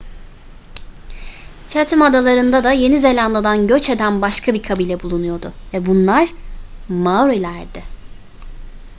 [1.69, 6.29] chatham adalarında da yeni zelanda'dan göç eden başka bir kabile bulunuyordu ve bunlar
[6.89, 7.83] maorilerdi